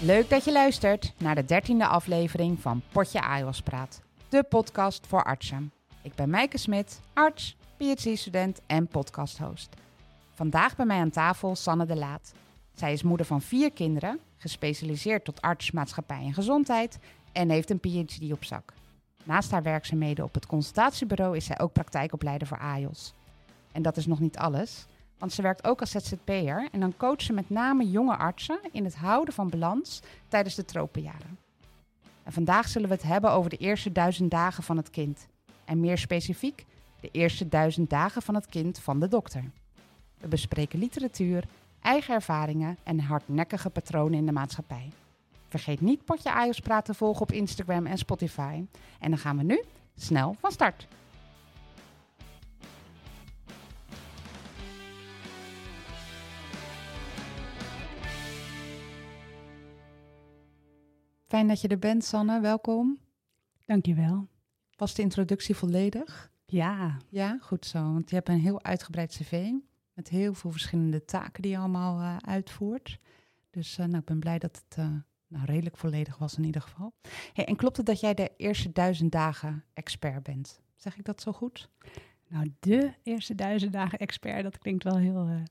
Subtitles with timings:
[0.00, 5.24] Leuk dat je luistert naar de dertiende aflevering van Potje AIOS Praat, de podcast voor
[5.24, 5.72] artsen.
[6.02, 9.68] Ik ben Mijke Smit, arts, PhD-student en podcasthost.
[10.34, 12.32] Vandaag bij mij aan tafel Sanne de Laat.
[12.74, 16.98] Zij is moeder van vier kinderen, gespecialiseerd tot arts, maatschappij en gezondheid
[17.32, 18.72] en heeft een PhD op zak.
[19.24, 23.14] Naast haar werkzaamheden op het consultatiebureau is zij ook praktijkopleider voor AIOS.
[23.72, 24.86] En dat is nog niet alles,
[25.18, 28.84] want ze werkt ook als ZZP'er en dan coacht ze met name jonge artsen in
[28.84, 31.38] het houden van balans tijdens de tropenjaren.
[32.22, 35.26] En vandaag zullen we het hebben over de eerste duizend dagen van het kind.
[35.64, 36.64] En meer specifiek,
[37.00, 39.44] de eerste duizend dagen van het kind van de dokter.
[40.18, 41.44] We bespreken literatuur,
[41.80, 44.90] eigen ervaringen en hardnekkige patronen in de maatschappij.
[45.48, 48.64] Vergeet niet Potje Ajos Praat te volgen op Instagram en Spotify.
[49.00, 49.62] En dan gaan we nu
[49.96, 50.86] snel van start.
[61.28, 62.40] Fijn dat je er bent, Sanne.
[62.40, 62.98] Welkom.
[63.64, 64.28] Dankjewel.
[64.76, 66.30] Was de introductie volledig?
[66.46, 66.96] Ja.
[67.08, 67.78] Ja, goed zo.
[67.92, 69.50] Want je hebt een heel uitgebreid cv
[69.94, 72.98] met heel veel verschillende taken die je allemaal uh, uitvoert.
[73.50, 74.90] Dus uh, nou, ik ben blij dat het uh,
[75.26, 76.92] nou, redelijk volledig was in ieder geval.
[77.32, 80.60] Hey, en klopt het dat jij de eerste duizend dagen expert bent?
[80.76, 81.68] Zeg ik dat zo goed?
[82.28, 85.42] Nou, de eerste duizend dagen expert, dat klinkt wel heel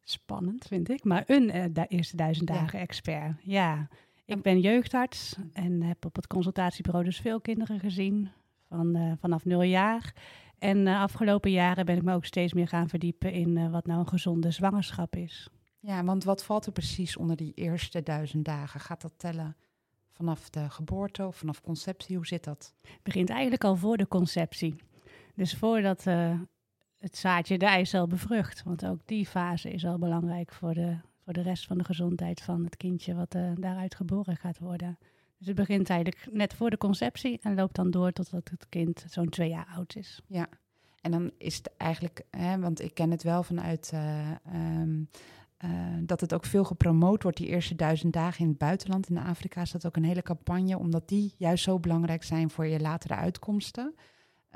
[0.00, 1.04] spannend, vind ik.
[1.04, 2.84] Maar een de eerste duizend dagen ja.
[2.84, 3.88] expert, ja.
[4.32, 8.30] Ik ben jeugdarts en heb op het consultatiebureau dus veel kinderen gezien,
[8.68, 10.14] van, uh, vanaf nul jaar.
[10.58, 13.70] En de uh, afgelopen jaren ben ik me ook steeds meer gaan verdiepen in uh,
[13.70, 15.48] wat nou een gezonde zwangerschap is.
[15.80, 18.80] Ja, want wat valt er precies onder die eerste duizend dagen?
[18.80, 19.56] Gaat dat tellen
[20.10, 22.16] vanaf de geboorte of vanaf conceptie?
[22.16, 22.74] Hoe zit dat?
[22.82, 24.76] Het begint eigenlijk al voor de conceptie.
[25.34, 26.04] Dus voordat
[26.98, 28.62] het zaadje de eicel bevrucht.
[28.62, 32.40] Want ook die fase is al belangrijk voor de, voor de rest van de gezondheid
[32.40, 34.98] van het kindje wat uh, daaruit geboren gaat worden.
[35.38, 39.04] Dus het begint eigenlijk net voor de conceptie en loopt dan door totdat het kind
[39.08, 40.20] zo'n twee jaar oud is.
[40.26, 40.48] Ja,
[41.00, 44.30] en dan is het eigenlijk, hè, want ik ken het wel vanuit uh,
[44.80, 45.08] um,
[45.64, 49.08] uh, dat het ook veel gepromoot wordt, die eerste duizend dagen in het buitenland.
[49.08, 52.66] In Afrika is dat ook een hele campagne, omdat die juist zo belangrijk zijn voor
[52.66, 53.94] je latere uitkomsten.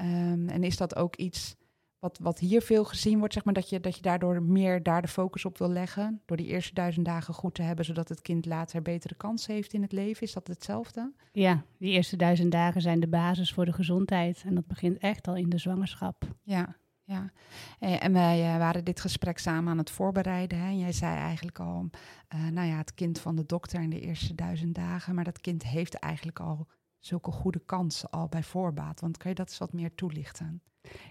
[0.00, 1.56] Um, en is dat ook iets
[1.98, 5.02] wat, wat hier veel gezien wordt, zeg maar, dat je, dat je daardoor meer daar
[5.02, 8.22] de focus op wil leggen, door die eerste duizend dagen goed te hebben, zodat het
[8.22, 10.22] kind later betere kansen heeft in het leven?
[10.22, 11.12] Is dat hetzelfde?
[11.32, 15.28] Ja, die eerste duizend dagen zijn de basis voor de gezondheid en dat begint echt
[15.28, 16.24] al in de zwangerschap.
[16.42, 16.76] Ja,
[17.06, 17.30] ja.
[17.78, 20.58] En wij uh, waren dit gesprek samen aan het voorbereiden.
[20.58, 20.66] Hè?
[20.66, 21.90] En jij zei eigenlijk al,
[22.34, 25.40] uh, nou ja, het kind van de dokter in de eerste duizend dagen, maar dat
[25.40, 26.66] kind heeft eigenlijk al
[26.98, 29.00] zulke goede kansen al bij voorbaat.
[29.00, 30.62] Want kan je dat eens wat meer toelichten?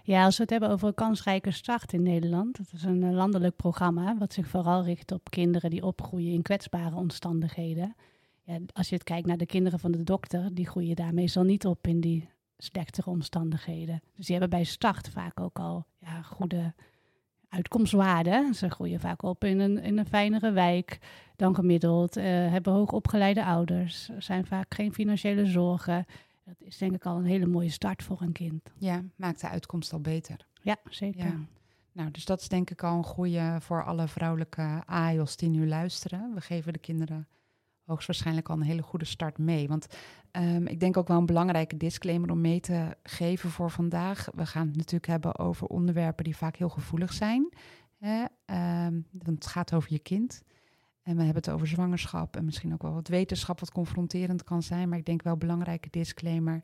[0.02, 2.56] Ja, als we het hebben over een kansrijke start in Nederland.
[2.56, 6.96] Dat is een landelijk programma wat zich vooral richt op kinderen die opgroeien in kwetsbare
[6.96, 7.94] omstandigheden.
[8.42, 11.42] Ja, als je het kijkt naar de kinderen van de dokter, die groeien daar meestal
[11.42, 12.28] niet op in die
[12.58, 14.00] slechtere omstandigheden.
[14.16, 16.74] Dus die hebben bij start vaak ook al ja, goede
[17.48, 18.54] uitkomstwaarden.
[18.54, 20.98] Ze groeien vaak op in een, in een fijnere wijk
[21.36, 26.06] dan gemiddeld, uh, hebben hoogopgeleide ouders, zijn vaak geen financiële zorgen.
[26.46, 28.72] Dat is denk ik al een hele mooie start voor een kind.
[28.78, 30.46] Ja, maakt de uitkomst al beter.
[30.62, 31.24] Ja, zeker.
[31.24, 31.38] Ja.
[31.92, 35.68] Nou, dus dat is denk ik al een goede voor alle vrouwelijke AIOS die nu
[35.68, 36.34] luisteren.
[36.34, 37.28] We geven de kinderen
[37.84, 39.68] hoogstwaarschijnlijk al een hele goede start mee.
[39.68, 39.86] Want
[40.32, 44.28] um, ik denk ook wel een belangrijke disclaimer om mee te geven voor vandaag.
[44.34, 47.52] We gaan het natuurlijk hebben over onderwerpen die vaak heel gevoelig zijn.
[47.98, 48.24] Hè?
[48.86, 50.42] Um, want het gaat over je kind.
[51.06, 54.62] En we hebben het over zwangerschap en misschien ook wel wat wetenschap wat confronterend kan
[54.62, 54.88] zijn.
[54.88, 56.62] Maar ik denk wel een belangrijke disclaimer.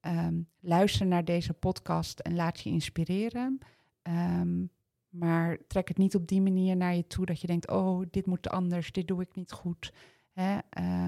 [0.00, 3.58] Um, luister naar deze podcast en laat je inspireren.
[4.02, 4.70] Um,
[5.08, 8.26] maar trek het niet op die manier naar je toe dat je denkt, oh, dit
[8.26, 9.92] moet anders, dit doe ik niet goed.
[10.32, 10.58] Hè?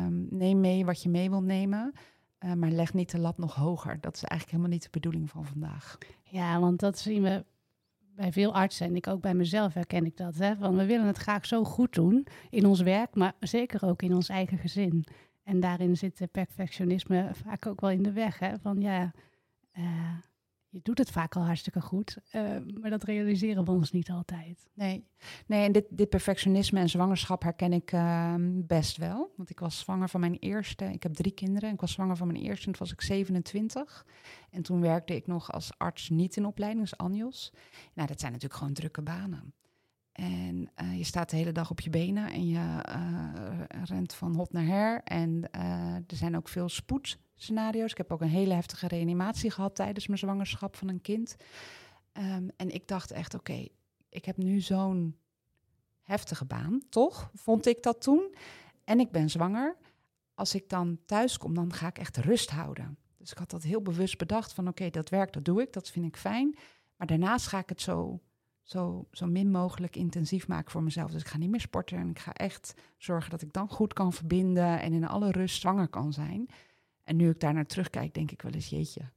[0.04, 1.92] Um, neem mee wat je mee wil nemen,
[2.41, 4.00] uh, maar leg niet de lat nog hoger.
[4.00, 5.98] Dat is eigenlijk helemaal niet de bedoeling van vandaag.
[6.22, 7.44] Ja, want dat zien we
[8.14, 10.34] bij veel artsen en ik ook bij mezelf herken ik dat.
[10.34, 10.56] Hè?
[10.56, 14.14] Van we willen het graag zo goed doen in ons werk, maar zeker ook in
[14.14, 15.04] ons eigen gezin.
[15.42, 18.38] En daarin zit perfectionisme vaak ook wel in de weg.
[18.38, 18.59] Hè?
[18.59, 19.12] Van ja,
[19.78, 19.84] uh,
[20.72, 24.69] je doet het vaak al hartstikke goed, uh, maar dat realiseren we ons niet altijd.
[24.74, 25.07] Nee,
[25.47, 29.33] nee en dit, dit perfectionisme en zwangerschap herken ik uh, best wel.
[29.36, 32.16] Want ik was zwanger van mijn eerste, ik heb drie kinderen, en ik was zwanger
[32.16, 34.07] van mijn eerste en toen was ik 27.
[34.51, 37.53] En toen werkte ik nog als arts niet in opleiding, ANJOS.
[37.95, 39.54] Nou, dat zijn natuurlijk gewoon drukke banen.
[40.12, 44.34] En uh, je staat de hele dag op je benen en je uh, rent van
[44.34, 45.03] hot naar her.
[45.04, 47.91] En uh, er zijn ook veel spoedscenario's.
[47.91, 51.36] Ik heb ook een hele heftige reanimatie gehad tijdens mijn zwangerschap van een kind.
[52.12, 53.66] Um, en ik dacht echt, oké,
[54.09, 55.16] ik heb nu zo'n
[56.03, 57.30] heftige baan, toch?
[57.34, 58.34] Vond ik dat toen.
[58.84, 59.76] En ik ben zwanger.
[60.34, 62.98] als ik dan thuis kom, dan ga ik echt rust houden.
[63.16, 65.91] Dus ik had dat heel bewust bedacht van oké, dat werkt, dat doe ik, dat
[65.91, 66.56] vind ik fijn.
[66.97, 68.20] Maar daarnaast ga ik het zo,
[68.62, 71.10] zo, zo min mogelijk intensief maken voor mezelf.
[71.10, 73.92] Dus ik ga niet meer sporten en ik ga echt zorgen dat ik dan goed
[73.92, 76.48] kan verbinden en in alle rust zwanger kan zijn.
[77.03, 79.10] En nu ik daar naar terugkijk, denk ik wel eens, jeetje,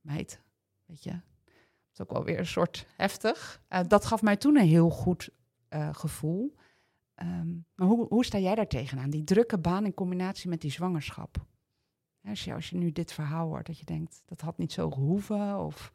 [0.00, 0.42] meid,
[0.86, 3.62] weet je, het is ook wel weer een soort heftig.
[3.68, 5.30] Uh, dat gaf mij toen een heel goed
[5.70, 6.54] uh, gevoel.
[7.22, 9.10] Um, maar hoe, hoe sta jij daar tegenaan?
[9.10, 11.46] Die drukke baan in combinatie met die zwangerschap.
[12.24, 14.90] Als je, als je nu dit verhaal hoort, dat je denkt, dat had niet zo
[14.90, 15.58] gehoeven?
[15.58, 15.92] Of...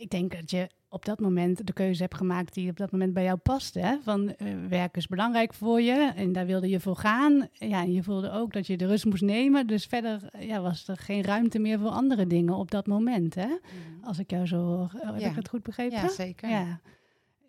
[0.00, 3.14] Ik denk dat je op dat moment de keuze hebt gemaakt die op dat moment
[3.14, 3.74] bij jou past.
[3.74, 3.96] Hè?
[4.02, 7.48] Van uh, werk is belangrijk voor je en daar wilde je voor gaan.
[7.52, 9.66] Ja, en je voelde ook dat je de rust moest nemen.
[9.66, 13.34] Dus verder ja, was er geen ruimte meer voor andere dingen op dat moment.
[13.34, 13.46] Hè?
[13.46, 14.04] Mm.
[14.04, 14.90] Als ik jou zo hoor.
[14.96, 15.28] Heb ja.
[15.28, 15.98] ik het goed begrepen?
[15.98, 16.48] Ja, zeker.
[16.48, 16.80] Ja,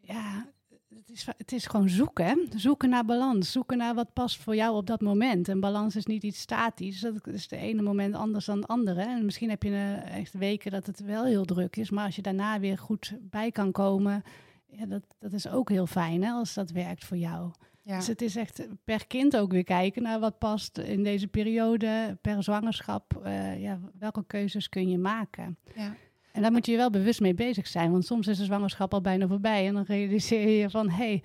[0.01, 0.53] ja
[0.95, 2.36] het is, het is gewoon zoeken, hè?
[2.56, 5.47] zoeken naar balans, zoeken naar wat past voor jou op dat moment.
[5.47, 9.01] En balans is niet iets statisch, dat is de ene moment anders dan het andere.
[9.01, 12.15] En misschien heb je uh, echt weken dat het wel heel druk is, maar als
[12.15, 14.24] je daarna weer goed bij kan komen,
[14.65, 17.51] ja, dat, dat is ook heel fijn hè, als dat werkt voor jou.
[17.81, 17.97] Ja.
[17.97, 22.18] Dus het is echt per kind ook weer kijken naar wat past in deze periode,
[22.21, 23.21] per zwangerschap.
[23.25, 25.57] Uh, ja, welke keuzes kun je maken?
[25.75, 25.95] Ja.
[26.36, 27.92] En daar moet je wel bewust mee bezig zijn.
[27.92, 29.68] Want soms is de zwangerschap al bijna voorbij.
[29.68, 31.24] En dan realiseer je van, hé, hey,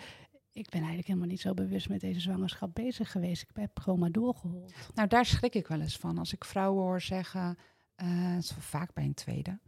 [0.53, 3.43] ik ben eigenlijk helemaal niet zo bewust met deze zwangerschap bezig geweest.
[3.43, 4.73] Ik heb gewoon maar doorgehold.
[4.95, 6.19] Nou, daar schrik ik wel eens van.
[6.19, 7.59] Als ik vrouwen hoor zeggen,
[8.03, 9.59] uh, vaak bij een tweede,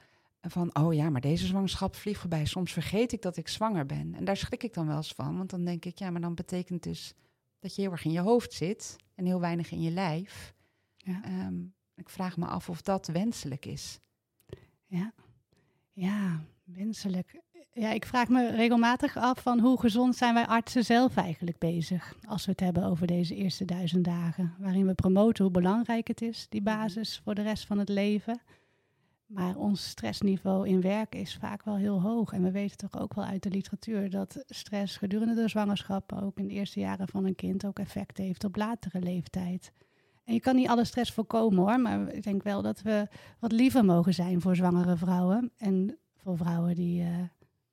[0.41, 2.45] van, oh ja, maar deze zwangerschap vliegt voorbij.
[2.45, 4.15] Soms vergeet ik dat ik zwanger ben.
[4.15, 5.37] En daar schrik ik dan wel eens van.
[5.37, 7.15] Want dan denk ik, ja, maar dan betekent dus
[7.59, 10.55] dat je heel erg in je hoofd zit en heel weinig in je lijf.
[10.97, 11.47] Ja.
[11.47, 13.99] Um, ik vraag me af of dat wenselijk is.
[14.87, 15.13] Ja.
[15.93, 17.41] Ja, wenselijk.
[17.73, 22.17] Ja, ik vraag me regelmatig af van hoe gezond zijn wij artsen zelf eigenlijk bezig
[22.27, 26.23] als we het hebben over deze eerste duizend dagen, waarin we promoten hoe belangrijk het
[26.23, 26.77] is, die mhm.
[26.77, 28.41] basis voor de rest van het leven.
[29.27, 32.33] Maar ons stressniveau in werk is vaak wel heel hoog.
[32.33, 36.39] En we weten toch ook wel uit de literatuur dat stress gedurende de zwangerschap, ook
[36.39, 39.73] in de eerste jaren van een kind, ook effect heeft op latere leeftijd.
[40.25, 43.09] En je kan niet alle stress voorkomen hoor, maar ik denk wel dat we
[43.39, 45.53] wat liever mogen zijn voor zwangere vrouwen.
[45.57, 47.07] En voor vrouwen die, uh,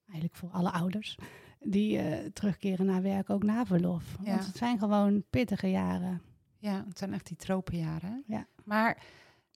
[0.05, 1.17] eigenlijk voor alle ouders,
[1.59, 4.15] die uh, terugkeren naar werk ook na verlof.
[4.23, 4.31] Ja.
[4.31, 6.21] Want het zijn gewoon pittige jaren.
[6.57, 8.23] Ja, het zijn echt die tropenjaren.
[8.27, 8.47] Ja.
[8.63, 9.03] Maar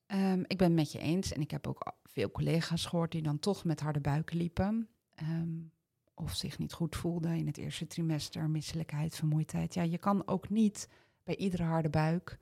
[0.08, 3.22] um, ik ben het met je eens en ik heb ook veel collega's gehoord die
[3.22, 4.88] dan toch met harde buiken liepen.
[5.22, 5.72] Um,
[6.14, 9.74] of zich niet goed voelden in het eerste trimester, misselijkheid, vermoeidheid.
[9.74, 10.90] Ja, je kan ook niet
[11.24, 12.38] bij iedere harde buik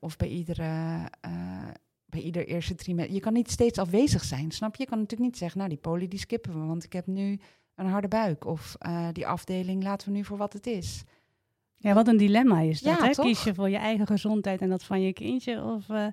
[0.00, 0.62] of bij iedere,
[1.26, 1.68] uh,
[2.06, 3.14] bij ieder eerste trimester.
[3.14, 4.82] Je kan niet steeds afwezig zijn, snap je?
[4.82, 7.38] Je kan natuurlijk niet zeggen, nou die poli die skippen we, want ik heb nu
[7.74, 8.46] een harde buik.
[8.46, 11.02] Of uh, die afdeling laten we nu voor wat het is.
[11.76, 13.10] Ja, wat een dilemma is dat, ja, hè?
[13.10, 15.62] Kies je voor je eigen gezondheid en dat van je kindje?
[15.62, 16.06] Of uh,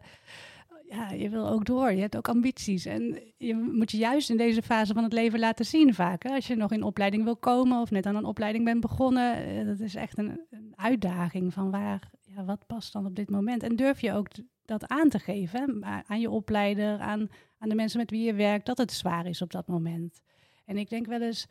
[0.89, 2.85] ja, je wil ook door, je hebt ook ambities.
[2.85, 6.23] En je moet je juist in deze fase van het leven laten zien vaak.
[6.23, 6.29] Hè?
[6.29, 9.65] Als je nog in opleiding wil komen of net aan een opleiding bent begonnen.
[9.65, 13.63] Dat is echt een, een uitdaging van waar ja, wat past dan op dit moment?
[13.63, 14.27] En durf je ook
[14.65, 18.65] dat aan te geven aan je opleider, aan, aan de mensen met wie je werkt,
[18.65, 20.21] dat het zwaar is op dat moment.
[20.65, 21.47] En ik denk wel eens,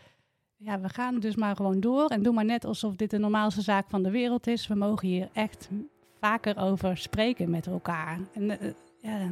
[0.56, 3.62] ja, we gaan dus maar gewoon door en doe maar net alsof dit de normaalste
[3.62, 4.66] zaak van de wereld is.
[4.66, 5.68] We mogen hier echt
[6.20, 8.20] vaker over spreken met elkaar.
[8.32, 8.56] En uh,
[8.98, 9.30] ja,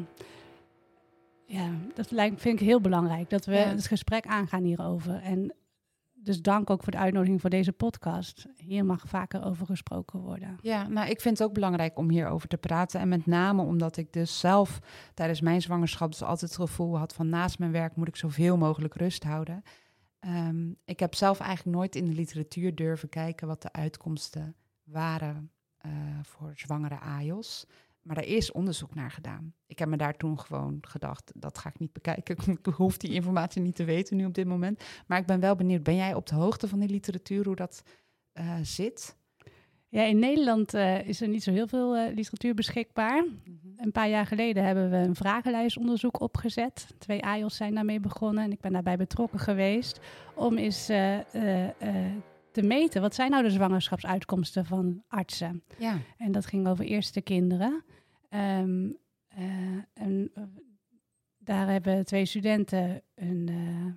[1.45, 5.23] ja, dat lijkt, vind ik heel belangrijk, dat we het gesprek aangaan hierover.
[5.23, 5.52] En
[6.23, 8.47] dus dank ook voor de uitnodiging voor deze podcast.
[8.57, 10.59] Hier mag vaker over gesproken worden.
[10.63, 13.01] Ja, nou, ik vind het ook belangrijk om hierover te praten.
[13.01, 14.79] En met name omdat ik dus zelf
[15.15, 18.57] tijdens mijn zwangerschap dus altijd het gevoel had van naast mijn werk moet ik zoveel
[18.57, 19.63] mogelijk rust houden.
[20.21, 25.51] Um, ik heb zelf eigenlijk nooit in de literatuur durven kijken wat de uitkomsten waren
[25.87, 27.67] uh, voor zwangere AIOS.
[28.09, 29.55] Maar er is onderzoek naar gedaan.
[29.67, 32.37] Ik heb me daar toen gewoon gedacht, dat ga ik niet bekijken.
[32.62, 34.85] Ik hoef die informatie niet te weten nu op dit moment.
[35.07, 37.83] Maar ik ben wel benieuwd, ben jij op de hoogte van die literatuur, hoe dat
[38.35, 39.17] uh, zit?
[39.88, 43.23] Ja, in Nederland uh, is er niet zo heel veel uh, literatuur beschikbaar.
[43.23, 43.73] Mm -hmm.
[43.77, 46.87] Een paar jaar geleden hebben we een vragenlijstonderzoek opgezet.
[46.99, 50.00] Twee AIOS zijn daarmee begonnen en ik ben daarbij betrokken geweest
[50.35, 50.87] om eens
[52.50, 53.00] te meten.
[53.00, 55.62] Wat zijn nou de zwangerschapsuitkomsten van artsen?
[55.79, 55.99] Ja.
[56.19, 57.85] En dat ging over eerste kinderen.
[58.31, 58.97] Um,
[59.39, 60.45] uh, en uh,
[61.39, 63.93] daar hebben twee studenten een uh,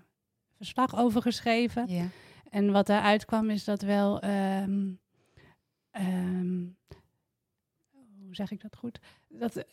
[0.56, 1.88] verslag over geschreven.
[1.88, 2.06] Ja.
[2.50, 5.00] En wat daaruit kwam is dat wel, um,
[5.92, 6.78] um,
[8.24, 9.00] hoe zeg ik dat goed?
[9.28, 9.66] Dat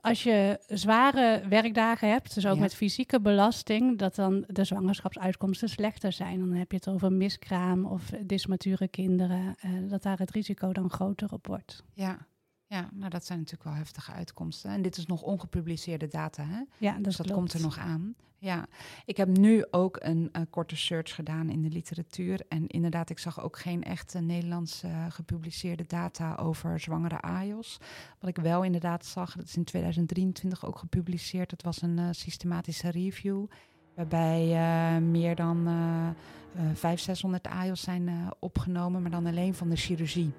[0.00, 2.60] als je zware werkdagen hebt, dus ook ja.
[2.60, 6.38] met fysieke belasting, dat dan de zwangerschapsuitkomsten slechter zijn.
[6.38, 9.56] Dan heb je het over miskraam of dysmature kinderen,
[9.88, 11.84] dat daar het risico dan groter op wordt.
[11.92, 12.26] Ja.
[12.68, 14.70] Ja, nou dat zijn natuurlijk wel heftige uitkomsten.
[14.70, 16.62] En dit is nog ongepubliceerde data, hè?
[16.78, 17.40] Ja, dat dus dat klopt.
[17.40, 18.14] komt er nog aan.
[18.40, 18.66] Ja,
[19.04, 22.40] ik heb nu ook een, eh, korte search gedaan in de literatuur.
[22.48, 27.78] En inderdaad, ik zag ook geen echte Nederlandse eh, gepubliceerde data over zwangere AIOS.
[28.20, 31.50] Wat ik wel inderdaad zag, dat is in 2023 ook gepubliceerd.
[31.50, 33.46] Het was een eh, systematische review.
[33.94, 36.08] Waarbij meer dan eh
[36.54, 40.32] eh 500, 600 AIOS zijn opgenomen, maar dan alleen van de chirurgie.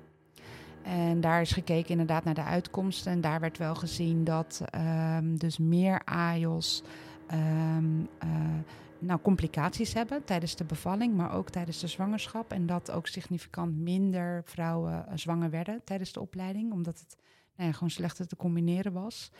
[0.81, 3.11] En daar is gekeken inderdaad naar de uitkomsten.
[3.11, 6.83] En daar werd wel gezien dat ehm, dus meer AIOS
[7.27, 8.29] ehm, eh,
[8.99, 12.51] nou, complicaties hebben tijdens de bevalling, maar ook tijdens de zwangerschap.
[12.51, 17.17] En dat ook significant minder vrouwen eh, zwanger werden tijdens de opleiding, omdat het
[17.55, 19.31] nou ja, gewoon slechter te combineren was.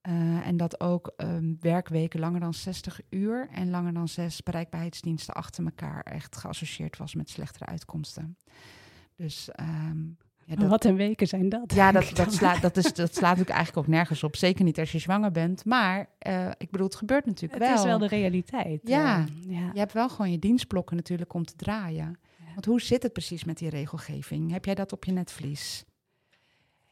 [0.00, 5.34] Eh, en dat ook ehm, werkweken langer dan 60 uur en langer dan zes bereikbaarheidsdiensten
[5.34, 8.36] achter elkaar echt geassocieerd was met slechtere uitkomsten.
[9.16, 9.48] Dus
[10.46, 11.74] ja, dat, Wat een weken zijn dat.
[11.74, 14.36] ja, dat, dat, slaat, dat, is, dat slaat natuurlijk eigenlijk ook nergens op.
[14.36, 15.64] Zeker niet als je zwanger bent.
[15.64, 17.78] Maar eh, ik bedoel, het gebeurt natuurlijk Het wel.
[17.78, 18.80] is wel de realiteit.
[18.84, 19.18] Ja.
[19.18, 19.70] eh, ja.
[19.72, 22.18] Je hebt wel gewoon je dienstblokken natuurlijk om te draaien.
[22.38, 22.52] Ja.
[22.52, 24.50] Want hoe zit het precies met die regelgeving?
[24.52, 25.84] Heb jij dat op je netvlies?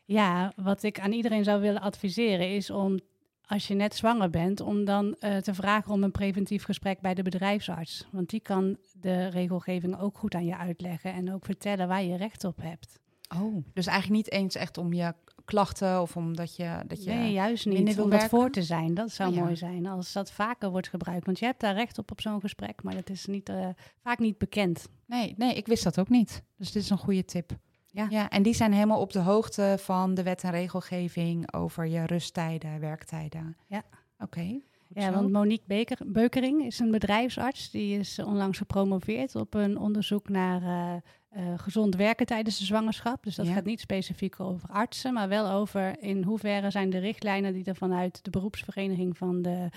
[0.04, 2.98] Ja, wat ik aan iedereen zou willen adviseren is om,
[3.46, 7.14] als je net zwanger bent, om dan eh, te vragen om een preventief gesprek bij
[7.14, 8.08] de bedrijfsarts.
[8.12, 12.16] Want die kan de regelgeving ook goed aan je uitleggen en ook vertellen waar je
[12.16, 13.02] recht op hebt.
[13.40, 13.64] Oh.
[13.72, 15.14] Dus eigenlijk niet eens echt om je
[15.44, 16.80] klachten of omdat je...
[16.86, 18.00] Dat je nee, juist niet.
[18.00, 19.42] Om dat voor te zijn, dat zou Oh, ja.
[19.42, 21.26] mooi zijn als dat vaker wordt gebruikt.
[21.26, 23.68] Want je hebt daar recht op op zo'n gesprek, maar dat is niet, eh,
[24.02, 24.88] vaak niet bekend.
[25.06, 26.42] Nee, nee, ik wist dat ook niet.
[26.56, 27.56] Dus dit is een goede tip.
[27.86, 28.06] Ja.
[28.10, 28.30] ja.
[28.30, 32.80] En die zijn helemaal op de hoogte van de wet en regelgeving over je rusttijden,
[32.80, 33.56] werktijden.
[33.66, 33.82] Ja.
[34.18, 34.60] Oké.
[34.94, 37.70] Ja, want Monique Beker, Beukering is een bedrijfsarts.
[37.70, 40.94] Die is eh, onlangs gepromoveerd op een onderzoek naar eh,
[41.28, 43.22] eh, gezond werken tijdens de zwangerschap.
[43.22, 43.52] Dus dat Ja.
[43.52, 47.76] gaat niet specifiek over artsen, maar wel over in hoeverre zijn de richtlijnen die er
[47.76, 49.68] vanuit de beroepsvereniging van de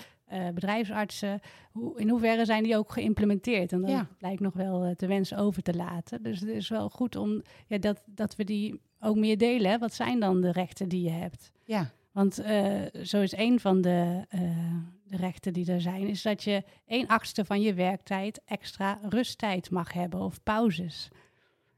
[0.54, 1.40] bedrijfsartsen,
[1.72, 3.72] hoe, in hoeverre zijn die ook geïmplementeerd?
[3.72, 4.08] En dat Ja.
[4.18, 6.22] lijkt nog wel te wens over te laten.
[6.22, 9.70] Dus het is wel goed om ja, dat, dat we die ook meer delen.
[9.70, 9.78] Hè.
[9.78, 11.52] Wat zijn dan de rechten die je hebt?
[11.64, 12.34] Ja, Want
[13.02, 14.24] zo is een van de,
[15.10, 19.70] de rechten die er zijn, is dat je een achtste van je werktijd extra rusttijd
[19.70, 21.08] mag hebben of pauzes.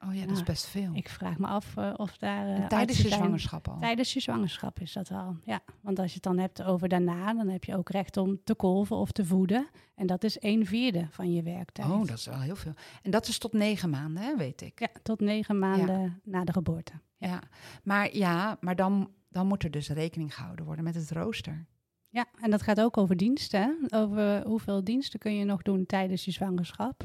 [0.06, 0.44] oh ja, dat is Ja.
[0.44, 0.90] best veel.
[0.94, 2.46] Ik vraag me af eh, of daar.
[2.46, 3.78] eh, En tijdens je zijn- zwangerschap al.
[3.80, 5.36] Tijdens je zwangerschap is dat al.
[5.44, 8.40] Ja, want als je het dan hebt over daarna, dan heb je ook recht om
[8.44, 9.68] te kolven of te voeden.
[9.94, 11.88] En dat is een vierde van je werktijd.
[11.90, 12.74] Oh, dat is wel heel veel.
[13.02, 14.78] En dat is tot negen maanden, hè, weet ik.
[14.80, 16.92] Ja, tot negen maanden na de geboorte.
[17.16, 17.42] Ja.
[17.82, 21.66] Maar ja, maar dan, dan moet er dus rekening gehouden worden met het rooster.
[22.10, 23.86] Ja, en dat gaat ook over diensten.
[23.88, 27.04] Over hoeveel diensten kun je nog doen tijdens je zwangerschap.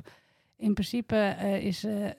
[0.57, 2.09] In principe eh, is, eh,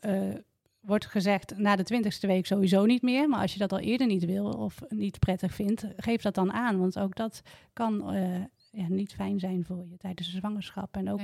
[0.00, 0.36] eh,
[0.80, 3.28] wordt gezegd na de twintigste week sowieso niet meer.
[3.28, 6.52] Maar als je dat al eerder niet wil of niet prettig vindt, geef dat dan
[6.52, 6.78] aan.
[6.78, 8.02] Want ook dat kan
[8.70, 10.96] ja, niet fijn zijn voor je tijdens de zwangerschap.
[10.96, 11.20] En ook.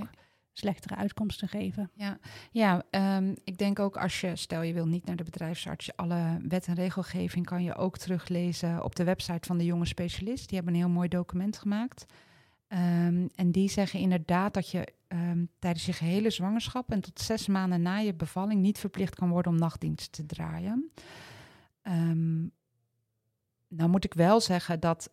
[0.59, 1.91] Slechtere uitkomsten geven.
[1.95, 2.19] Ja,
[2.51, 6.39] ja ehm, ik denk ook als je, stel je wil niet naar de bedrijfsarts, alle
[6.49, 10.49] wet en regelgeving kan je ook teruglezen op de website van de jonge specialist.
[10.49, 12.05] Die hebben een heel mooi document gemaakt.
[12.69, 17.47] Ehm, en die zeggen inderdaad dat je ehm, tijdens je gehele zwangerschap en tot zes
[17.47, 20.93] maanden na je bevalling niet verplicht kan worden om nachtdienst te draaien.
[23.69, 25.11] Nou moet ik wel zeggen dat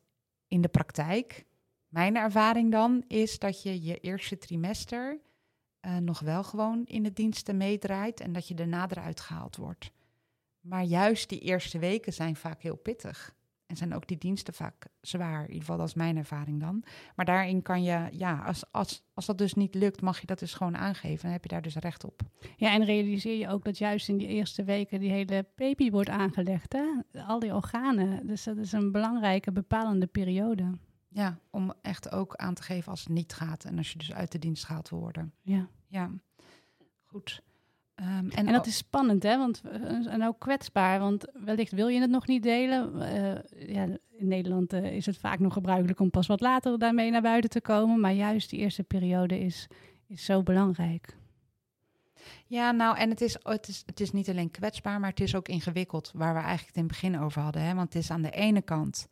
[0.48, 1.46] in de praktijk,
[1.88, 5.20] mijn ervaring dan, is dat je je eerste trimester
[5.86, 9.92] eh, nog wel gewoon in de diensten meedraait en dat je daarna eruit gehaald wordt.
[10.60, 13.36] Maar juist die eerste weken zijn vaak heel pittig.
[13.66, 15.40] En zijn ook die diensten vaak zwaar.
[15.40, 16.84] In ieder geval, dat is mijn ervaring dan.
[17.16, 20.40] Maar daarin kan je, ja, als, als, als dat dus niet lukt, mag je dat
[20.40, 21.22] dus gewoon aangeven.
[21.22, 22.22] Dan heb je daar dus recht op.
[22.58, 26.10] Ja, en realiseer je ook dat juist in die eerste weken die hele baby wordt
[26.10, 26.74] aangelegd.
[26.74, 27.20] Hè?
[27.28, 28.28] Al die organen.
[28.28, 30.78] Dus dat is een belangrijke bepalende periode.
[31.16, 33.64] Ja, om echt ook aan te geven als het niet gaat.
[33.64, 35.34] En als je dus uit de dienst wil worden.
[35.42, 35.68] Ja.
[35.88, 36.12] Ja,
[37.04, 37.42] goed.
[37.96, 39.38] Ehm, en En dat is spannend, hè?
[39.38, 39.62] Want,
[40.08, 43.02] en ook kwetsbaar, want wellicht wil je het nog niet delen.
[43.02, 47.12] Eh, ja, in Nederland eh, is het vaak nog gebruikelijk om pas wat later daarmee
[47.12, 48.00] naar buiten te komen.
[48.00, 49.68] Maar juist die eerste periode is,
[50.08, 51.18] is zo belangrijk.
[52.46, 55.36] Ja, nou, en het is, het, is, het is niet alleen kwetsbaar, maar het is
[55.36, 57.62] ook ingewikkeld, waar we eigenlijk het in het begin over hadden.
[57.62, 57.74] Hè?
[57.74, 59.08] Want het is aan de ene kant,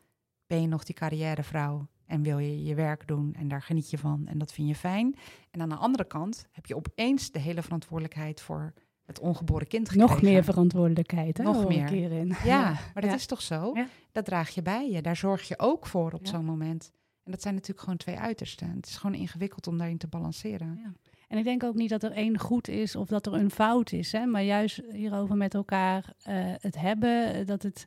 [0.48, 3.98] ben je nog die carrièrevrouw en wil je je werk doen en daar geniet je
[3.98, 5.16] van en dat vind je fijn.
[5.52, 8.74] En aan de andere kant heb je opeens de hele verantwoordelijkheid voor
[9.06, 10.14] het ongeboren kind gekregen.
[10.14, 11.44] Nog meer verantwoordelijkheid, hè?
[11.44, 11.90] Nog meer.
[11.90, 12.34] hierin.
[12.44, 13.14] Ja, maar dat Ja.
[13.14, 13.72] is toch zo?
[13.74, 13.88] Ja.
[14.12, 15.02] Dat draag je bij je.
[15.02, 16.30] Daar zorg je ook voor op Ja.
[16.32, 16.92] zo'n moment.
[17.24, 18.70] En dat zijn natuurlijk gewoon twee uitersten.
[18.76, 20.80] Het is gewoon ingewikkeld om daarin te balanceren.
[20.84, 20.92] Ja.
[21.28, 23.92] En ik denk ook niet dat er één goed is of dat er een fout
[23.92, 24.12] is.
[24.12, 24.26] Hè?
[24.26, 27.86] Maar juist hierover met elkaar eh, het hebben, eh, dat het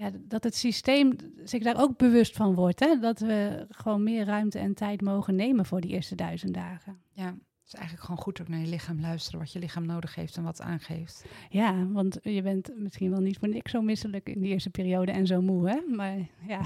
[0.00, 2.80] ja, dat het systeem zich daar ook bewust van wordt.
[2.80, 2.98] Hè?
[2.98, 7.02] Dat we gewoon meer ruimte en tijd mogen nemen voor die eerste duizend dagen.
[7.12, 10.14] Ja, het is eigenlijk gewoon goed ook naar je lichaam luisteren, wat je lichaam nodig
[10.14, 11.24] heeft en wat aangeeft.
[11.50, 15.12] Ja, want je bent misschien wel niet voor niks zo misselijk in die eerste periode
[15.12, 15.80] en zo moe, hè?
[15.96, 16.16] Maar
[16.46, 16.62] ja,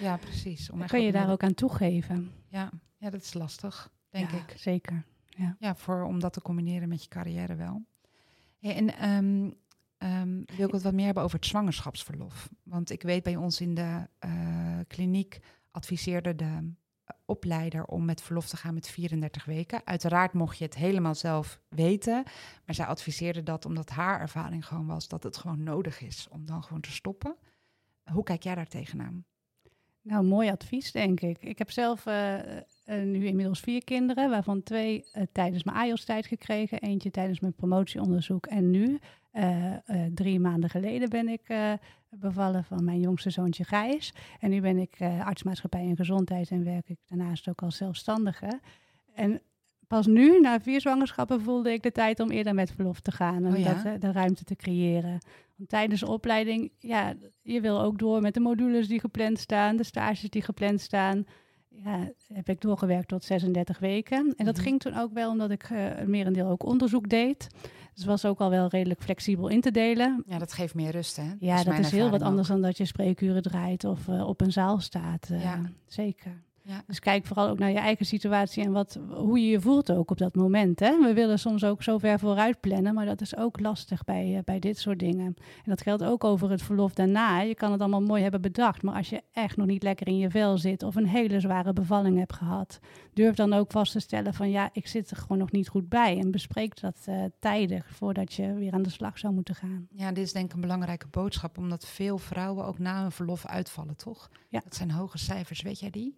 [0.00, 0.70] Ja, precies.
[0.70, 2.30] Om dan echt kun je daar ook aan toegeven.
[2.48, 4.54] Ja, ja, dat is lastig, denk Ja, ik.
[4.56, 5.04] Zeker.
[5.58, 7.82] Ja, voor, om dat te combineren met je carrière wel.
[8.60, 9.50] En ehm,
[10.02, 12.48] ehm, wil ik het wat meer hebben over het zwangerschapsverlof.
[12.62, 15.38] Want ik weet bij ons in de eh, kliniek
[15.70, 16.44] adviseerde de
[17.04, 19.80] eh, opleider om met verlof te gaan met 34 weken.
[19.84, 22.22] Uiteraard mocht je het helemaal zelf weten.
[22.64, 26.46] Maar zij adviseerde dat omdat haar ervaring gewoon was dat het gewoon nodig is om
[26.46, 27.36] dan gewoon te stoppen.
[28.12, 29.24] Hoe kijk jij daar tegenaan?
[30.02, 31.42] Nou, mooi advies, denk ik.
[31.42, 36.26] Ik heb zelf eh, eh, nu inmiddels vier kinderen, waarvan twee eh, tijdens mijn AIOS-tijd
[36.26, 36.80] gekregen.
[36.80, 38.46] Eentje tijdens mijn promotieonderzoek.
[38.46, 38.98] En nu,
[40.14, 41.42] drie maanden geleden, ben ik
[42.10, 44.14] bevallen van mijn jongste zoontje Gijs.
[44.40, 48.60] En nu ben ik artsmaatschappij en gezondheid en werk ik daarnaast ook als zelfstandige.
[49.14, 49.40] En
[49.96, 53.44] pas nu, na vier zwangerschappen, voelde ik de tijd om eerder met verlof te gaan.
[53.44, 53.74] En Oh ja?
[53.74, 55.18] dat, eh, de ruimte te creëren.
[55.56, 59.76] Want tijdens de opleiding, ja, je wil ook door met de modules die gepland staan,
[59.76, 61.24] de stages die gepland staan.
[61.68, 64.34] Ja, heb ik doorgewerkt tot 36 weken.
[64.36, 64.64] En dat Mhm.
[64.64, 67.46] ging toen ook wel omdat ik eh een merendeel ook onderzoek deed.
[67.94, 70.22] Dus was ook al wel redelijk flexibel in te delen.
[70.26, 71.30] Ja, dat geeft meer rust, hè?
[71.38, 72.54] Ja, dat is heel wat anders ook.
[72.54, 75.28] dan dat je spreekuren draait of eh, op een zaal staat.
[75.32, 75.60] Ja.
[75.86, 76.42] Zeker.
[76.64, 76.82] Ja.
[76.86, 80.10] Dus kijk vooral ook naar je eigen situatie en wat, hoe je je voelt ook
[80.10, 80.80] op dat moment.
[80.80, 80.98] Hè?
[80.98, 84.42] We willen soms ook zo ver vooruit plannen, maar dat is ook lastig bij, eh,
[84.44, 85.26] bij dit soort dingen.
[85.36, 87.40] En dat geldt ook over het verlof daarna.
[87.40, 90.18] Je kan het allemaal mooi hebben bedacht, maar als je echt nog niet lekker in
[90.18, 92.78] je vel zit of een hele zware bevalling hebt gehad,
[93.12, 95.88] durf dan ook vast te stellen van ja, ik zit er gewoon nog niet goed
[95.88, 96.18] bij.
[96.18, 99.88] En bespreek dat eh, tijdig voordat je weer aan de slag zou moeten gaan.
[99.90, 103.46] Ja, dit is denk ik een belangrijke boodschap, omdat veel vrouwen ook na een verlof
[103.46, 104.30] uitvallen, toch?
[104.48, 104.60] Ja.
[104.64, 106.16] Dat zijn hoge cijfers, weet jij die?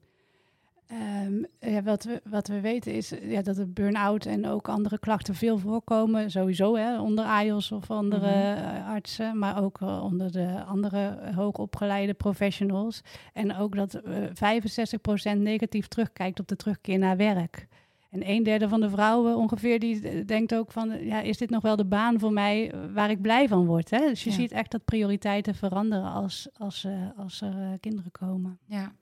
[0.86, 1.42] Ehm,
[1.72, 4.98] ja, wat, we, wat we weten is eh, ja, dat de burn-out en ook andere
[4.98, 6.30] klachten veel voorkomen.
[6.30, 8.64] Sowieso hè, onder AIOS of andere Mhm.
[8.64, 13.00] eh, artsen, maar ook eh, onder de andere hoogopgeleide professionals.
[13.32, 17.66] En ook dat eh 65% negatief terugkijkt op de terugkeer naar werk.
[18.10, 21.62] En een derde van de vrouwen ongeveer die denkt ook van, ja, is dit nog
[21.62, 23.90] wel de baan voor mij waar ik blij van word?
[23.90, 23.98] Hè?
[23.98, 24.36] Dus je Ja.
[24.36, 28.58] ziet echt dat prioriteiten veranderen als, als, als er kinderen komen.
[28.66, 28.92] Ja.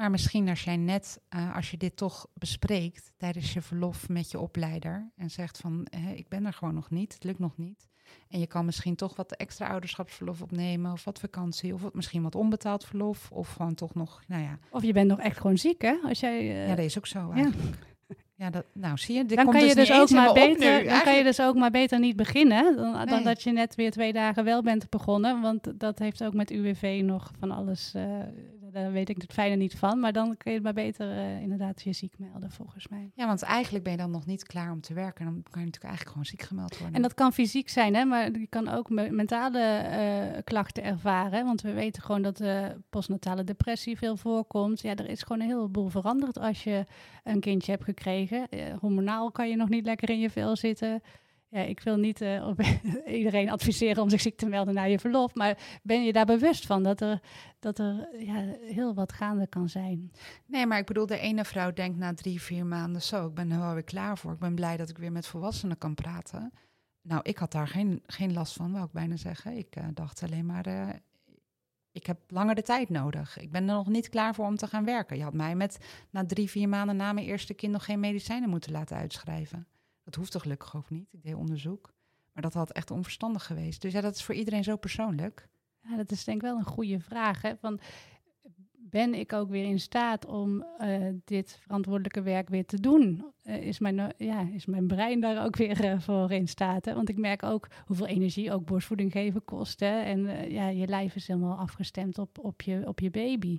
[0.00, 4.30] Maar misschien als jij net, eh, als je dit toch bespreekt tijdens je verlof met
[4.30, 7.56] je opleider en zegt van, eh, ik ben er gewoon nog niet, het lukt nog
[7.56, 7.88] niet.
[8.28, 12.22] En je kan misschien toch wat extra ouderschapsverlof opnemen of wat vakantie of wat, misschien
[12.22, 15.58] wat onbetaald verlof of gewoon toch nog, nou ja, Of je bent nog echt gewoon
[15.58, 15.94] ziek, hè?
[16.02, 17.78] Als jij, eh, ja, dat is ook zo eigenlijk.
[18.34, 20.34] Ja, dat, nou zie je, dit dan komt kan je dus dus niet ook maar
[20.34, 20.54] nu.
[20.54, 23.24] beter, dan kan je dus ook maar beter niet beginnen dan, dan Nee.
[23.24, 27.00] dat je net weer twee dagen wel bent begonnen, want dat heeft ook met UWV
[27.04, 27.94] nog van alles.
[28.72, 31.82] Daar weet ik het fijne niet van, maar dan kun je maar beter eh, inderdaad
[31.82, 33.10] je ziek melden volgens mij.
[33.14, 35.24] Ja, want eigenlijk ben je dan nog niet klaar om te werken.
[35.24, 36.96] Dan kan je natuurlijk eigenlijk gewoon ziek gemeld worden.
[36.96, 41.44] En dat kan fysiek zijn, hè, maar je kan ook me- mentale eh, klachten ervaren.
[41.44, 44.80] Want we weten gewoon dat eh, postnatale depressie veel voorkomt.
[44.80, 46.84] Ja, er is gewoon een heleboel veranderd als je
[47.24, 48.48] een kindje hebt gekregen.
[48.80, 51.02] Hormonaal kan je nog niet lekker in je vel zitten.
[51.50, 52.50] Ja, ik wil niet eh,
[53.18, 55.34] iedereen adviseren om zich ziek te melden na je verlof.
[55.34, 57.20] Maar ben je daar bewust van dat er,
[57.58, 60.12] dat er ja, heel wat gaande kan zijn?
[60.46, 63.50] Nee, maar ik bedoel, de ene vrouw denkt na drie, vier maanden zo, ik ben
[63.50, 64.32] er wel weer klaar voor.
[64.32, 66.52] Ik ben blij dat ik weer met volwassenen kan praten.
[67.02, 69.56] Nou, ik had daar geen, geen last van, wou ik bijna zeggen.
[69.56, 70.88] Ik eh, dacht alleen maar, eh,
[71.92, 73.38] ik heb langer de tijd nodig.
[73.38, 75.16] Ik ben er nog niet klaar voor om te gaan werken.
[75.16, 75.78] Je had mij met
[76.10, 79.66] na drie, vier maanden na mijn eerste kind nog geen medicijnen moeten laten uitschrijven.
[80.04, 81.12] Dat hoefde gelukkig ook niet.
[81.12, 81.92] Ik deed onderzoek.
[82.32, 83.82] Maar dat had echt onverstandig geweest.
[83.82, 85.48] Dus ja, dat is voor iedereen zo persoonlijk.
[85.82, 87.42] Ja, dat is denk ik wel een goede vraag.
[87.42, 87.56] Hè?
[87.56, 87.80] Van,
[88.90, 93.24] ben ik ook weer in staat om eh, dit verantwoordelijke werk weer te doen?
[93.42, 96.84] Eh, is, mijn, eh, ja, is mijn brein daar ook weer voor in staat?
[96.84, 96.94] Hè?
[96.94, 99.80] Want ik merk ook hoeveel energie ook borstvoeding geven kost.
[99.80, 100.00] Hè?
[100.00, 103.58] En ja, je lijf is helemaal afgestemd op, op, je, op je baby.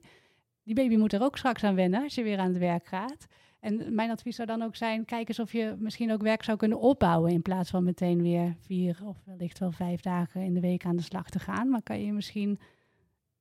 [0.64, 3.28] Die baby moet er ook straks aan wennen als je weer aan het werk gaat.
[3.62, 6.58] En mijn advies zou dan ook zijn: kijk eens of je misschien ook werk zou
[6.58, 7.32] kunnen opbouwen.
[7.32, 10.96] In plaats van meteen weer vier of wellicht wel vijf dagen in de week aan
[10.96, 11.70] de slag te gaan.
[11.70, 12.60] Maar kan je misschien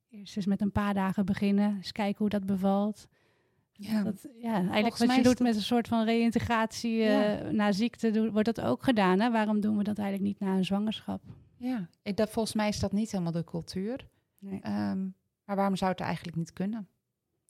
[0.08, 1.76] eerst eens met een paar dagen beginnen.
[1.76, 3.08] Eens kijken hoe dat bevalt.
[3.72, 4.02] Ja.
[4.02, 7.50] Dat, ja, eigenlijk Volgens wat je doet dat- met een soort van reïntegratie eh, Ja.
[7.50, 9.20] na ziekte, wordt dat ook gedaan.
[9.20, 9.30] Hè?
[9.30, 11.22] Waarom doen we dat eigenlijk niet na een zwangerschap?
[11.56, 14.06] Ja, ik, dat, volgens mij is dat niet helemaal de cultuur.
[14.38, 14.60] Nee.
[14.60, 15.08] Ehm,
[15.44, 16.88] maar waarom zou het eigenlijk niet kunnen?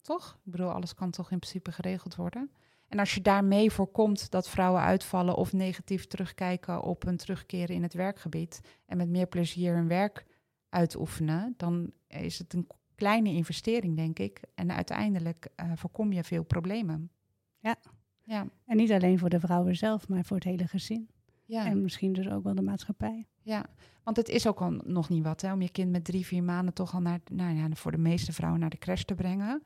[0.02, 0.38] Toch?
[0.44, 2.50] Ik bedoel, alles kan toch in principe geregeld worden?
[2.90, 7.82] En als je daarmee voorkomt dat vrouwen uitvallen of negatief terugkijken op hun terugkeren in
[7.82, 10.26] het werkgebied en met meer plezier hun werk
[10.68, 14.40] uitoefenen, dan is het een kleine investering, denk ik.
[14.54, 17.10] En uiteindelijk uh, voorkom je veel problemen.
[17.58, 17.76] Ja.
[18.22, 18.46] ja.
[18.64, 21.08] En niet alleen voor de vrouwen zelf, maar voor het hele gezin.
[21.44, 21.66] Ja.
[21.66, 23.26] En misschien dus ook wel de maatschappij.
[23.40, 23.66] Ja,
[24.04, 26.42] want het is ook al nog niet wat hè, om je kind met drie, vier
[26.42, 29.62] maanden toch al naar, nou ja, voor de meeste vrouwen naar de crash te brengen.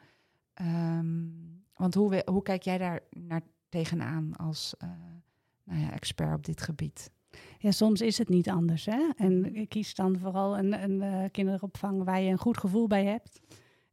[0.55, 1.27] Ehm,
[1.75, 4.91] want hoe, hoe kijk jij daar naar tegenaan als uh,
[5.65, 7.11] nou ja, expert op dit gebied?
[7.59, 8.87] Ja, soms is het niet anders.
[8.87, 9.11] Hè?
[9.17, 13.05] En ik kies dan vooral een, een uh, kinderopvang waar je een goed gevoel bij
[13.05, 13.41] hebt.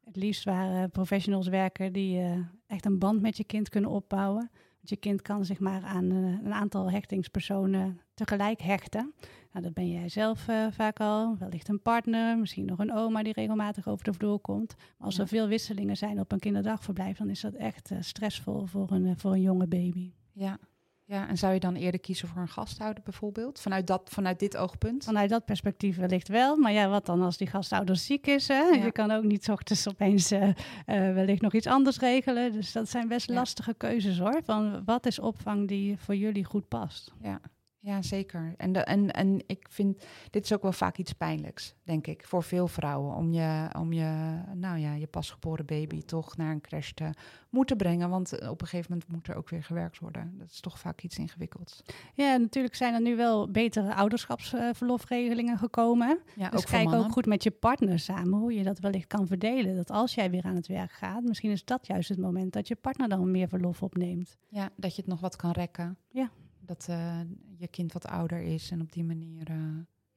[0.04, 4.52] Het liefst waar professionals werken die uh, echt een band met je kind kunnen opbouwen.
[4.82, 9.14] Want je kind kan zich maar aan een aantal hechtingspersonen tegelijk hechten.
[9.52, 11.38] Nou, dat ben jij zelf vaak al.
[11.38, 14.76] Wellicht een partner, misschien nog een oma die regelmatig over de vloer komt.
[14.78, 18.92] Maar als er veel wisselingen zijn op een kinderdagverblijf, dan is dat echt stressvol voor
[18.92, 20.12] een, voor een jonge baby.
[20.32, 20.60] Ja,
[21.06, 23.60] ja, en zou je dan eerder kiezen voor een gasthouder bijvoorbeeld?
[23.60, 25.04] Vanuit, dat, vanuit dit oogpunt?
[25.04, 26.56] Vanuit dat perspectief wellicht wel.
[26.56, 28.48] Maar ja, wat dan als die gasthouder ziek is?
[28.48, 28.62] Hè?
[28.62, 28.84] Ja.
[28.84, 30.54] Je kan ook niet ochtends opeens uh, uh,
[30.86, 32.52] wellicht nog iets anders regelen.
[32.52, 33.34] Dus dat zijn best Ja.
[33.36, 34.42] lastige keuzes hoor.
[34.44, 37.12] Van wat is opvang die voor jullie goed past?
[37.22, 37.40] Ja,
[37.84, 38.54] ja zeker.
[38.58, 42.26] En, de, en, en ik vind, dit is ook wel vaak iets pijnlijks, denk ik,
[42.28, 43.16] voor veel vrouwen.
[43.16, 47.10] Om je, om je, nou ja, je pasgeboren baby toch naar een crash te
[47.50, 48.10] moeten brengen.
[48.10, 50.34] Want op een gegeven moment moet er ook weer gewerkt worden.
[50.38, 51.82] Dat is toch vaak iets ingewikkelds.
[52.14, 56.20] Ja, natuurlijk zijn er nu wel betere ouderschapsverlofregelingen gekomen.
[56.36, 57.06] Ja, Dus ook kijk mannen.
[57.06, 59.76] ook goed met je partner samen hoe je dat wellicht kan verdelen.
[59.76, 62.68] Dat als jij weer aan het werk gaat, misschien is dat juist het moment dat
[62.68, 64.38] je partner dan meer verlof opneemt.
[64.50, 65.98] Ja, dat je het nog wat kan rekken.
[66.10, 66.30] Ja.
[66.72, 67.20] Dat eh,
[67.58, 69.56] je kind wat ouder is en op die manier eh,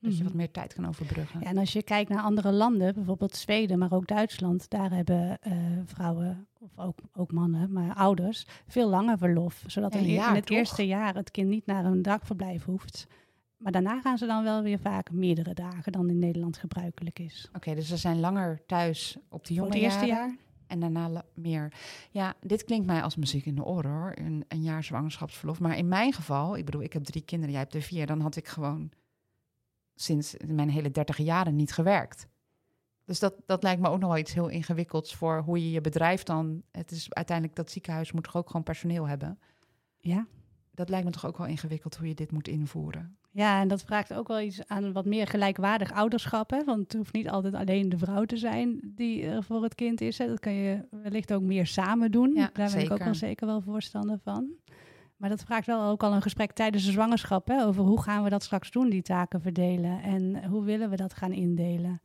[0.00, 0.24] dat je Mhm.
[0.24, 1.40] wat meer tijd kan overbruggen.
[1.40, 5.38] Ja, en als je kijkt naar andere landen, bijvoorbeeld Zweden, maar ook Duitsland, daar hebben
[5.40, 5.52] eh,
[5.84, 9.64] vrouwen, of ook, ook mannen, maar ouders, veel langer verlof.
[9.66, 10.56] Zodat in, een jaar, in het toch?
[10.56, 13.06] eerste jaar het kind niet naar een dagverblijf hoeft.
[13.56, 17.48] Maar daarna gaan ze dan wel weer vaak meerdere dagen dan in Nederland gebruikelijk is.
[17.52, 20.36] Oké, dus ze zijn langer thuis op de Voor jonge het eerste jaren jaar?
[20.66, 21.72] En daarna meer.
[22.10, 25.60] Ja, dit klinkt mij als muziek in de oren hoor, een, een jaar zwangerschapsverlof.
[25.60, 28.20] Maar in mijn geval, ik bedoel, ik heb drie kinderen, jij hebt er vier, dan
[28.20, 28.90] had ik gewoon
[29.94, 32.26] sinds mijn hele dertig jaren niet gewerkt.
[33.04, 35.80] Dus dat, dat lijkt me ook nog wel iets heel ingewikkelds voor hoe je je
[35.80, 36.62] bedrijf dan...
[36.70, 39.38] Het is uiteindelijk, dat ziekenhuis moet toch ook gewoon personeel hebben?
[39.98, 40.26] Ja.
[40.70, 43.18] Dat lijkt me toch ook wel ingewikkeld hoe je dit moet invoeren.
[43.34, 46.50] Ja, en dat vraagt ook wel iets aan wat meer gelijkwaardig ouderschap.
[46.50, 46.64] Hè?
[46.64, 50.00] Want het hoeft niet altijd alleen de vrouw te zijn die er voor het kind
[50.00, 50.18] is.
[50.18, 50.26] Hè?
[50.26, 52.32] Dat kan je wellicht ook meer samen doen.
[52.34, 54.52] Ja, Daar ben ik ook wel zeker wel voorstander van.
[55.16, 57.48] Maar dat vraagt wel ook al een gesprek tijdens de zwangerschap.
[57.48, 57.64] Hè?
[57.64, 60.02] Over hoe gaan we dat straks doen, die taken verdelen.
[60.02, 62.00] En hoe willen we dat gaan indelen.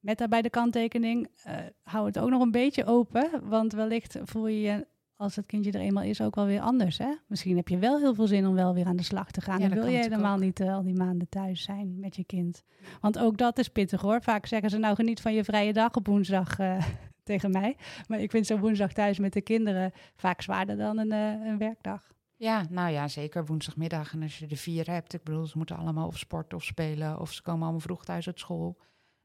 [0.00, 3.30] Met daarbij de kanttekening, eh, hou het ook nog een beetje open.
[3.42, 4.86] Want wellicht voel je je
[5.20, 6.98] als het kindje er eenmaal is ook wel weer anders.
[6.98, 7.14] Hè?
[7.26, 9.60] Misschien heb je wel heel veel zin om wel weer aan de slag te gaan.
[9.60, 10.40] Ja, wil je helemaal ook.
[10.40, 12.62] niet eh, al die maanden thuis zijn met je kind.
[13.00, 14.22] Want ook dat is pittig hoor.
[14.22, 16.84] Vaak zeggen ze nou geniet van je vrije dag op woensdag eh,
[17.22, 17.76] tegen mij.
[18.06, 21.58] Maar ik vind zo'n woensdag thuis met de kinderen vaak zwaarder dan een, eh, een
[21.58, 22.12] werkdag.
[22.36, 24.12] Ja, nou ja, zeker woensdagmiddag.
[24.12, 27.20] En als je er vier hebt, ik bedoel, ze moeten allemaal of sporten of spelen...
[27.20, 28.78] of ze komen allemaal vroeg thuis uit school.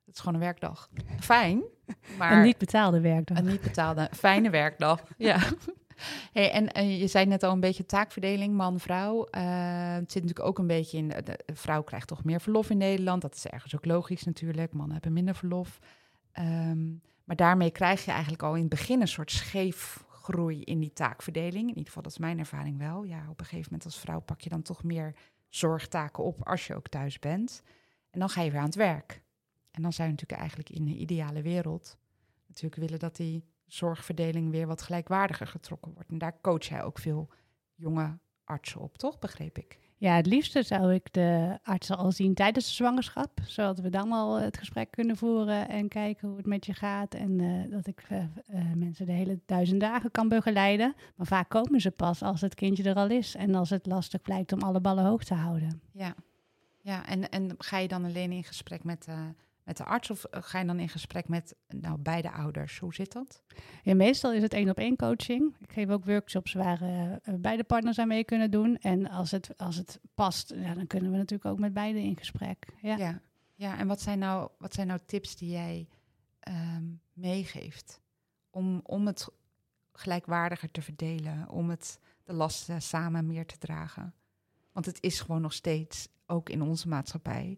[0.06, 0.90] Het is gewoon een werkdag.
[1.20, 1.64] Fijn,
[2.18, 2.32] maar...
[2.32, 3.38] Een niet betaalde werkdag.
[3.38, 5.04] Een niet betaalde, fijne werkdag.
[5.18, 5.40] Ja.
[6.34, 9.24] En eh, je zei net al een beetje taakverdeling, man-vrouw.
[9.24, 11.08] Eh, het zit natuurlijk ook een beetje in.
[11.08, 13.22] De, de vrouw krijgt toch meer verlof in Nederland.
[13.22, 14.74] Dat is ergens ook logisch natuurlijk.
[14.74, 15.80] Mannen hebben minder verlof.
[16.32, 16.88] Ehm,
[17.24, 21.64] maar daarmee krijg je eigenlijk al in het begin een soort scheefgroei in die taakverdeling.
[21.64, 23.04] In ieder geval, dat is mijn ervaring wel.
[23.04, 25.16] Ja, op een gegeven moment als vrouw pak je dan toch meer
[25.50, 27.64] zorgtaken op als je ook thuis bent.
[28.10, 29.22] En dan ga je weer aan het werk.
[29.72, 31.98] En dan zou je natuurlijk eigenlijk in de ideale wereld
[32.48, 36.10] natuurlijk willen dat die zorgverdeling weer wat gelijkwaardiger getrokken wordt.
[36.10, 37.30] En daar coach jij ook veel
[37.76, 39.20] jonge artsen op, toch?
[39.20, 39.80] Begreep ik.
[39.98, 43.40] Ja, het liefste zou ik de artsen al zien tijdens de zwangerschap.
[43.46, 47.14] Zodat we dan al het gesprek kunnen voeren en kijken hoe het met je gaat.
[47.14, 50.96] En eh, dat ik eh, eh, mensen de hele duizend dagen kan begeleiden.
[51.16, 53.36] Maar vaak komen ze pas als het kindje er al is.
[53.36, 55.82] En als het lastig blijkt om alle ballen hoog te houden.
[55.92, 56.16] Ja,
[56.82, 59.08] ja en, en ga je dan alleen in gesprek met,
[59.66, 62.80] met de arts of eh, ga je dan in gesprek met nou, beide ouders?
[62.80, 63.42] Hoe zit dat?
[63.84, 65.56] Ja, meestal is het één op één coaching.
[65.60, 68.78] Ik geef ook workshops waar eh, eh, beide partners aan mee kunnen doen.
[68.78, 72.18] En als het, als het past, ja, dan kunnen we natuurlijk ook met beide in
[72.18, 72.68] gesprek.
[72.82, 72.98] Ja.
[72.98, 73.22] Ja,
[73.56, 75.88] ja en wat zijn, nou, wat zijn nou tips die jij
[76.40, 78.02] ehm, meegeeft
[78.50, 79.28] om, om het
[79.94, 84.14] gelijkwaardiger te verdelen, om het, de lasten samen meer te dragen?
[84.72, 87.58] Want het is gewoon nog steeds, ook in onze maatschappij,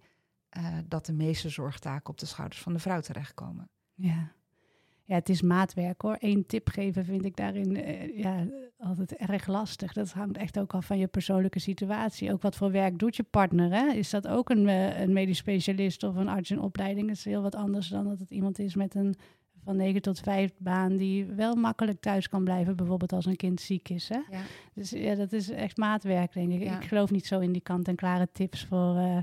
[0.49, 3.69] eh, dat de meeste zorgtaken op de schouders van de vrouw terechtkomen.
[3.93, 4.31] Ja.
[5.03, 6.15] ja, het is maatwerk hoor.
[6.19, 9.93] Eén tip geven vind ik daarin eh, ja, altijd erg lastig.
[9.93, 12.33] Dat hangt echt ook af van je persoonlijke situatie.
[12.33, 13.71] Ook wat voor werk doet je partner?
[13.71, 13.93] Hè?
[13.93, 17.07] Is dat ook een, eh, een medisch specialist of een arts in opleiding?
[17.07, 19.15] Dat is heel wat anders dan dat het iemand is met een
[19.67, 23.61] van 9 tot 5 baan die wel makkelijk thuis kan blijven, bijvoorbeeld als een kind
[23.61, 24.09] ziek is.
[24.09, 24.19] Hè?
[24.29, 24.41] Ja.
[24.73, 26.61] Dus ja, dat is echt maatwerk, denk ik.
[26.61, 29.17] Ik geloof niet zo in die kant-en-klare tips voor uh,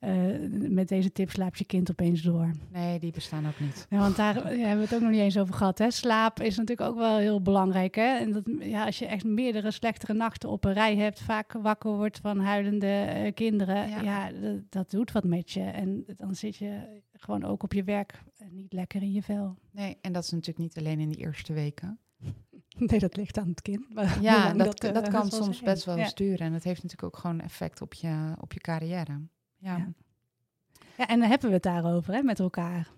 [0.00, 2.50] uh, met deze tips slaap je kind opeens door.
[2.72, 3.86] Nee, die bestaan ook niet.
[3.90, 5.78] Ja, want daar hebben we het ook nog niet eens over gehad.
[5.78, 5.90] Hè?
[5.90, 7.94] Slaap is natuurlijk ook wel heel belangrijk.
[7.94, 8.18] Hè?
[8.18, 11.90] En dat, ja, als je echt meerdere slechtere nachten op een rij hebt, vaak wakker
[11.90, 15.62] wordt van huilende uh, kinderen, ja, ja dat, dat doet wat met je.
[15.62, 19.56] En dan zit je gewoon ook op je werk niet lekker in je vel.
[19.70, 21.98] Nee, en dat is natuurlijk niet alleen in die eerste weken.
[22.76, 23.86] Nee, dat ligt aan het kind.
[24.20, 26.46] ja, dat, dat, dat, kan soms best wel sturen.
[26.46, 29.20] En dat heeft natuurlijk ook gewoon effect op je, op je carrière.
[29.56, 29.76] Ja.
[29.76, 29.92] ja.
[30.96, 32.90] ja en dan hebben we het daarover hè, met elkaar.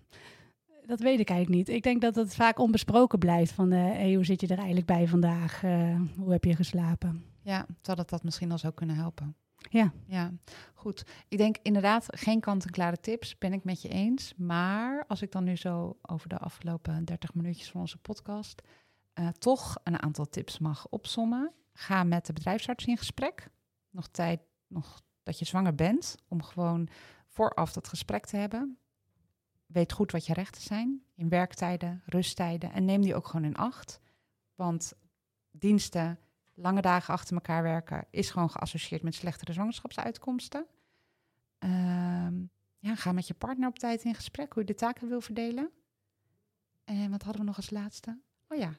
[0.86, 1.76] Dat weet ik eigenlijk niet.
[1.76, 3.52] Ik denk dat het vaak onbesproken blijft.
[3.52, 5.62] Van, uh, hey, hoe zit je er eigenlijk bij vandaag?
[5.62, 7.24] Uh, hoe heb je geslapen?
[7.42, 9.36] Ja, zou dat dat misschien al zou kunnen helpen.
[9.70, 9.92] Ja.
[10.06, 10.32] Ja,
[10.74, 11.04] goed.
[11.28, 14.34] Ik denk inderdaad geen kant-en-klare tips, ben ik met je eens.
[14.36, 18.62] Maar als ik dan nu zo over de afgelopen 30 minuutjes van onze podcast
[19.14, 21.52] uh, toch een aantal tips mag opsommen.
[21.72, 23.48] Ga met de bedrijfsarts in gesprek.
[23.90, 26.88] Nog tijd, nog dat je zwanger bent, om gewoon
[27.28, 28.78] vooraf dat gesprek te hebben.
[29.66, 33.56] Weet goed wat je rechten zijn in werktijden, rusttijden en neem die ook gewoon in
[33.56, 34.00] acht.
[34.54, 34.92] Want
[35.50, 36.18] diensten
[36.54, 40.66] lange dagen achter elkaar werken is gewoon geassocieerd met slechtere zwangerschapsuitkomsten.
[41.58, 42.34] Ehm,
[42.78, 45.70] ja, ga met je partner op tijd in gesprek hoe je de taken wil verdelen.
[46.84, 48.20] En wat hadden we nog als laatste?
[48.48, 48.76] Oh ja,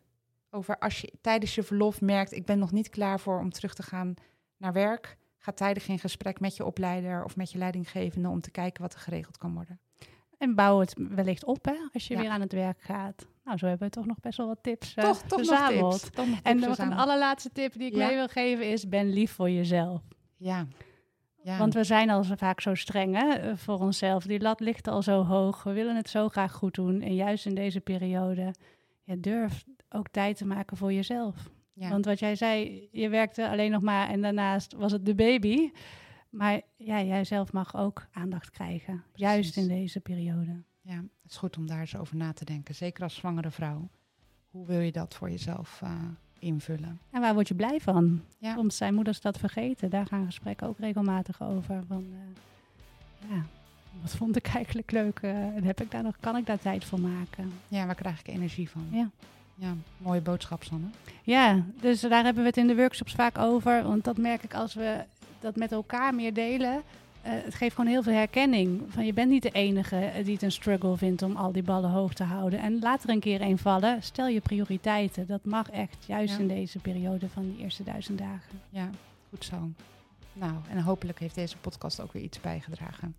[0.49, 3.73] over als je tijdens je verlof merkt, ik ben nog niet klaar voor om terug
[3.73, 4.13] te gaan
[4.57, 5.17] naar werk.
[5.38, 8.93] Ga tijdig in gesprek met je opleider of met je leidinggevende om te kijken wat
[8.93, 9.79] er geregeld kan worden.
[10.38, 13.27] En bouw het wellicht op hè, als je weer aan het werk gaat.
[13.43, 15.91] Nou, zo hebben we toch nog best wel wat tips uh, toch, toch verzameld.
[15.91, 16.15] Nog tips.
[16.15, 19.32] Toch nog en nog een allerlaatste tip die ik mee wil geven is, ben lief
[19.32, 20.01] voor jezelf.
[20.38, 20.67] Ja.
[21.41, 21.58] ja.
[21.58, 24.25] Want we zijn al zo vaak zo streng hè, eh, voor onszelf.
[24.25, 25.63] Die lat ligt al zo hoog.
[25.63, 27.01] We willen het zo graag goed doen.
[27.01, 28.53] En juist in deze periode,
[29.03, 31.49] ja, durf ook tijd te maken voor jezelf.
[31.73, 31.89] Ja.
[31.89, 35.71] Want wat jij zei, je werkte alleen nog maar en daarnaast was het de baby.
[36.29, 40.63] Maar ja, jij zelf mag ook aandacht krijgen, juist in deze periode.
[40.86, 42.76] Ja, het is goed om daar eens over na te denken.
[42.76, 43.89] Zeker als zwangere vrouw.
[44.52, 45.89] Hoe wil je dat voor jezelf uh,
[46.39, 47.00] invullen?
[47.10, 48.22] En waar word je blij van?
[48.38, 48.54] Ja.
[48.56, 49.89] Soms zijn moeders dat vergeten.
[49.89, 51.84] Daar gaan gesprekken ook regelmatig over.
[51.88, 53.46] Van, uh, ja,
[54.02, 55.22] wat vond ik eigenlijk leuk?
[55.22, 57.54] Uh, heb ik daar nog, kan ik daar tijd voor maken?
[57.67, 58.88] Ja, waar krijg ik energie van?
[58.91, 59.10] Ja.
[59.56, 60.88] Ja, mooie boodschap, Sanne.
[61.24, 63.84] Ja, dus daar hebben we het in de workshops vaak over.
[63.84, 65.04] Want dat merk ik als we
[65.39, 66.82] dat met elkaar meer delen.
[67.25, 68.81] Uh, het geeft gewoon heel veel herkenning.
[68.89, 71.89] Van je bent niet de enige die het een struggle vindt om al die ballen
[71.89, 72.59] hoog te houden.
[72.59, 74.03] En laat er een keer een vallen.
[74.03, 75.27] Stel je prioriteiten.
[75.27, 78.62] Dat mag echt, juist in deze periode van die eerste duizend dagen.
[78.69, 78.89] Ja,
[79.29, 79.69] goed zo.
[80.33, 83.15] Nou, en hopelijk heeft deze podcast ook weer iets bijgedragen.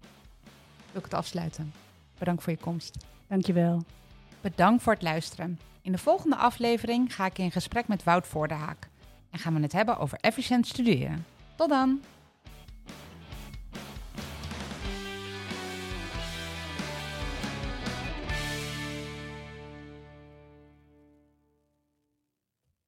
[0.91, 1.73] Wil ik het afsluiten.
[2.19, 3.07] Bedankt voor je komst.
[3.27, 3.85] Dankjewel.
[4.41, 5.59] Bedankt voor het luisteren.
[5.83, 8.89] In de volgende aflevering ga ik in gesprek met Wout Voordehaak.
[9.31, 11.25] En gaan we het hebben over efficiënt studeren.
[11.57, 12.01] Tot dan!